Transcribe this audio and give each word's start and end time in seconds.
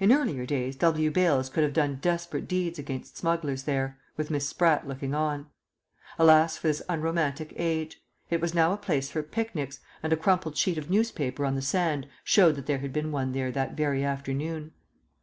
In 0.00 0.12
earlier 0.12 0.46
days 0.46 0.76
W. 0.76 1.10
Bales 1.10 1.50
could 1.50 1.62
have 1.62 1.74
done 1.74 1.96
desperate 2.00 2.48
deeds 2.48 2.78
against 2.78 3.18
smugglers 3.18 3.64
there, 3.64 3.98
with 4.16 4.30
Miss 4.30 4.48
Spratt 4.48 4.88
looking 4.88 5.14
on. 5.14 5.46
Alas 6.18 6.56
for 6.56 6.68
this 6.68 6.80
unromantic 6.88 7.52
age! 7.56 8.00
It 8.30 8.40
was 8.40 8.54
now 8.54 8.72
a 8.72 8.78
place 8.78 9.10
for 9.10 9.22
picnics, 9.22 9.80
and 10.02 10.10
a 10.10 10.16
crumpled 10.16 10.56
sheet 10.56 10.78
of 10.78 10.88
newspaper 10.88 11.44
on 11.44 11.54
the 11.54 11.60
sand 11.60 12.08
showed 12.24 12.54
that 12.56 12.64
there 12.64 12.78
had 12.78 12.94
been 12.94 13.12
one 13.12 13.32
there 13.32 13.52
that 13.52 13.76
very 13.76 14.02
afternoon. 14.02 14.72